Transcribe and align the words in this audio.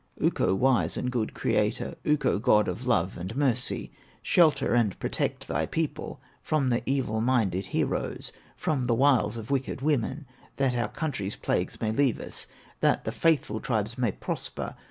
"Ukko, 0.19 0.55
wise 0.55 0.97
and 0.97 1.11
good 1.11 1.35
Creator, 1.35 1.93
Ukko, 2.07 2.39
God 2.39 2.67
of 2.67 2.87
love 2.87 3.19
and 3.19 3.35
mercy, 3.37 3.91
Shelter 4.23 4.73
and 4.73 4.97
protect 4.97 5.47
thy 5.47 5.67
people 5.67 6.19
From 6.41 6.71
the 6.71 6.81
evil 6.87 7.21
minded 7.21 7.67
heroes, 7.67 8.31
From 8.55 8.85
the 8.85 8.95
wiles 8.95 9.37
of 9.37 9.51
wicked 9.51 9.81
women, 9.81 10.25
That 10.55 10.75
our 10.75 10.87
country's 10.89 11.35
plagues 11.35 11.79
may 11.79 11.91
leave 11.91 12.19
us, 12.19 12.47
That 12.79 13.03
thy 13.03 13.11
faithful 13.11 13.59
tribes 13.59 13.95
may 13.95 14.11
prosper. 14.11 14.73